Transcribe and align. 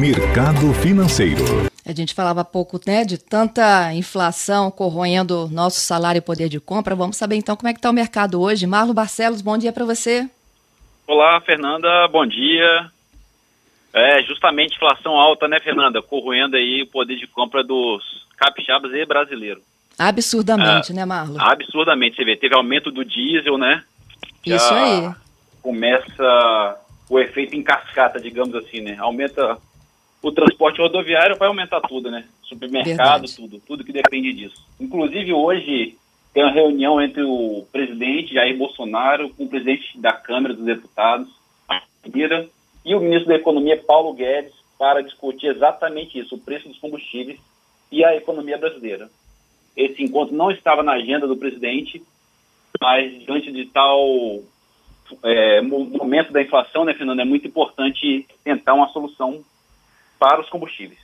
Mercado 0.00 0.72
Financeiro. 0.74 1.70
A 1.86 1.92
gente 1.92 2.14
falava 2.14 2.40
há 2.42 2.44
pouco 2.44 2.80
né, 2.86 3.04
de 3.04 3.18
tanta 3.18 3.92
inflação 3.92 4.70
corroendo 4.70 5.48
nosso 5.48 5.80
salário 5.80 6.18
e 6.18 6.22
poder 6.22 6.48
de 6.48 6.60
compra. 6.60 6.94
Vamos 6.94 7.16
saber 7.16 7.36
então 7.36 7.56
como 7.56 7.68
é 7.68 7.72
que 7.72 7.78
está 7.78 7.90
o 7.90 7.92
mercado 7.92 8.40
hoje. 8.40 8.66
Marlo 8.66 8.94
Barcelos, 8.94 9.42
bom 9.42 9.58
dia 9.58 9.72
para 9.72 9.84
você. 9.84 10.28
Olá, 11.06 11.40
Fernanda, 11.40 12.08
bom 12.08 12.24
dia. 12.24 12.90
É, 13.92 14.22
justamente 14.22 14.76
inflação 14.76 15.12
alta, 15.12 15.48
né, 15.48 15.58
Fernanda? 15.60 16.00
Corroendo 16.00 16.56
aí 16.56 16.82
o 16.82 16.86
poder 16.86 17.16
de 17.16 17.26
compra 17.26 17.64
dos 17.64 18.24
capixabas 18.36 18.92
e 18.92 19.04
brasileiros. 19.04 19.62
Absurdamente, 19.98 20.92
é, 20.92 20.94
né, 20.94 21.04
Marlo? 21.04 21.36
Absurdamente. 21.38 22.16
Você 22.16 22.24
vê, 22.24 22.36
teve 22.36 22.54
aumento 22.54 22.90
do 22.90 23.04
diesel, 23.04 23.58
né? 23.58 23.82
Já 24.46 24.56
Isso 24.56 24.72
aí. 24.72 25.10
Começa 25.60 26.79
o 27.10 27.18
efeito 27.18 27.56
em 27.56 27.62
cascata, 27.62 28.20
digamos 28.20 28.54
assim, 28.54 28.80
né? 28.80 28.96
Aumenta 28.98 29.58
o 30.22 30.30
transporte 30.30 30.80
rodoviário, 30.80 31.36
vai 31.36 31.48
aumentar 31.48 31.80
tudo, 31.80 32.08
né? 32.10 32.24
Supermercado, 32.42 33.22
Verdade. 33.22 33.36
tudo, 33.36 33.60
tudo 33.66 33.84
que 33.84 33.92
depende 33.92 34.32
disso. 34.32 34.64
Inclusive 34.78 35.32
hoje 35.32 35.98
tem 36.32 36.44
uma 36.44 36.52
reunião 36.52 37.02
entre 37.02 37.22
o 37.22 37.66
presidente 37.72 38.34
Jair 38.34 38.56
Bolsonaro 38.56 39.28
com 39.30 39.44
o 39.44 39.48
presidente 39.48 39.98
da 39.98 40.12
Câmara 40.12 40.54
dos 40.54 40.64
Deputados, 40.64 41.28
Mira, 42.14 42.48
e 42.84 42.94
o 42.94 43.00
ministro 43.00 43.28
da 43.28 43.34
Economia, 43.34 43.76
Paulo 43.76 44.14
Guedes, 44.14 44.54
para 44.78 45.02
discutir 45.02 45.48
exatamente 45.48 46.18
isso, 46.18 46.36
o 46.36 46.40
preço 46.40 46.68
dos 46.68 46.78
combustíveis 46.78 47.38
e 47.90 48.04
a 48.04 48.16
economia 48.16 48.56
brasileira. 48.56 49.10
Esse 49.76 50.02
encontro 50.02 50.34
não 50.34 50.50
estava 50.50 50.82
na 50.82 50.92
agenda 50.92 51.26
do 51.26 51.36
presidente, 51.36 52.02
mas 52.80 53.18
diante 53.24 53.52
de 53.52 53.66
tal 53.66 53.98
é, 55.22 55.60
momento 55.60 56.32
da 56.32 56.42
inflação, 56.42 56.84
né, 56.84 56.94
Fernando, 56.94 57.20
é 57.20 57.24
muito 57.24 57.46
importante 57.46 58.26
tentar 58.44 58.74
uma 58.74 58.88
solução 58.88 59.42
para 60.18 60.40
os 60.40 60.48
combustíveis. 60.48 61.00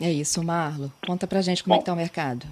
É 0.00 0.10
isso, 0.10 0.44
Marlo. 0.44 0.92
Conta 1.06 1.26
pra 1.26 1.40
gente 1.40 1.62
como 1.62 1.74
é 1.74 1.76
Bom, 1.76 1.80
é 1.80 1.82
que 1.82 1.82
está 1.82 1.92
o 1.92 1.96
mercado. 1.96 2.46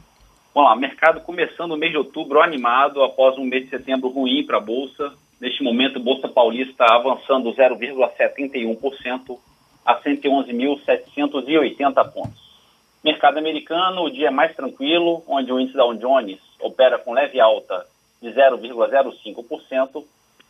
Vamos 0.55 0.71
lá, 0.71 0.77
mercado 0.77 1.21
começando 1.21 1.73
o 1.73 1.77
mês 1.77 1.93
de 1.93 1.99
outubro 1.99 2.41
animado 2.41 3.03
após 3.03 3.37
um 3.37 3.45
mês 3.45 3.65
de 3.65 3.71
setembro 3.71 4.09
ruim 4.09 4.47
para 4.47 4.59
a 4.59 4.61
Bolsa. 4.61 5.13
Neste 5.41 5.63
momento, 5.63 5.99
Bolsa 5.99 6.29
Paulista 6.29 6.85
avançando 6.85 7.53
0,71% 7.53 9.39
a 9.85 10.01
111.780 10.01 12.13
pontos. 12.13 12.45
Mercado 13.05 13.37
americano, 13.37 14.05
o 14.05 14.11
dia 14.11 14.29
é 14.29 14.31
mais 14.31 14.57
tranquilo, 14.57 15.23
onde 15.29 15.53
o 15.53 15.61
índice 15.61 15.77
Dow 15.77 15.95
Jones 15.95 16.41
opera 16.59 16.99
com 16.99 17.13
leve 17.13 17.39
alta 17.39 17.85
de 18.23 18.31
0,05%. 18.31 20.03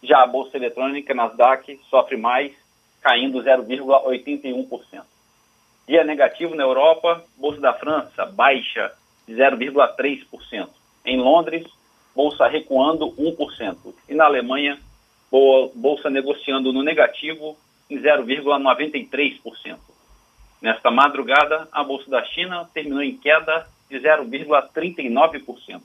Já 0.05 0.23
a 0.23 0.27
Bolsa 0.27 0.59
Eletrônica, 0.59 1.15
Nasdaq, 1.15 1.81
sofre 1.89 2.19
mais, 2.19 2.53
caindo 3.01 3.43
0,81%. 3.43 5.03
Dia 5.89 6.05
negativo 6.05 6.55
na 6.55 6.63
Europa, 6.63 7.25
Bolsa 7.39 7.61
da 7.61 7.73
França 7.73 8.27
baixa 8.27 8.93
de 9.27 9.35
0,3%. 9.35 10.69
Em 11.07 11.19
Londres, 11.19 11.67
bolsa 12.15 12.47
recuando 12.47 13.13
1%. 13.13 13.95
E 14.07 14.15
na 14.15 14.27
Alemanha, 14.27 14.79
bolsa 15.75 16.11
negociando 16.11 16.71
no 16.71 16.83
negativo 16.83 17.57
em 17.91 17.99
0,93%. 17.99 19.79
Nesta 20.61 20.91
madrugada, 20.91 21.67
a 21.73 21.83
bolsa 21.83 22.11
da 22.11 22.23
China 22.27 22.69
terminou 22.75 23.03
em 23.03 23.17
queda 23.17 23.67
de 23.89 23.99
0,39%. 24.01 25.81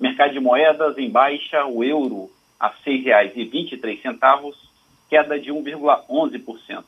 Mercado 0.00 0.32
de 0.32 0.40
moedas 0.40 0.98
em 0.98 1.08
baixa, 1.08 1.64
o 1.64 1.82
euro 1.82 2.30
a 2.58 2.68
R$ 2.68 2.74
6,23, 2.86 4.54
queda 5.08 5.38
de 5.38 5.50
1,11%. 5.50 6.84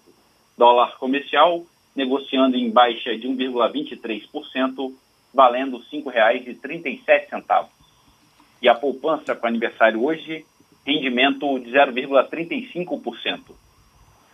Dólar 0.57 0.97
comercial 0.99 1.65
negociando 1.95 2.57
em 2.57 2.71
baixa 2.71 3.17
de 3.19 3.27
1,23%, 3.29 4.93
valendo 5.35 5.79
R$ 5.79 5.85
5,37. 5.93 7.67
E 8.62 8.69
a 8.69 8.75
poupança 8.75 9.34
com 9.34 9.47
aniversário 9.47 10.05
hoje, 10.05 10.45
rendimento 10.87 11.59
de 11.59 11.71
0,35%. 11.71 13.41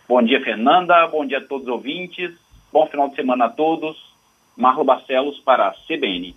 Bom 0.07 0.21
dia, 0.21 0.43
Fernanda. 0.43 1.07
Bom 1.07 1.25
dia 1.25 1.39
a 1.39 1.43
todos 1.43 1.67
os 1.67 1.73
ouvintes. 1.73 2.31
Bom 2.71 2.85
final 2.87 3.09
de 3.09 3.15
semana 3.15 3.45
a 3.45 3.49
todos. 3.49 3.97
Marlo 4.55 4.83
Barcelos 4.83 5.39
para 5.39 5.67
a 5.67 5.73
CBN. 5.87 6.35